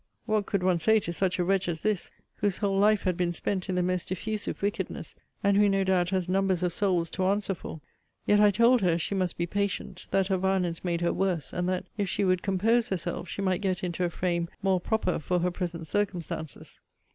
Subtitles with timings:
[0.25, 3.31] What could one say to such a wretch as this, whose whole life had been
[3.33, 7.25] spent in the most diffusive wickedness, and who no doubt has numbers of souls to
[7.25, 7.81] answer for?
[8.25, 11.69] Yet I told her, she must be patient: that her violence made her worse: and
[11.69, 15.37] that, if she would compose herself, she might get into a frame more proper for
[15.37, 16.79] her present circumstances.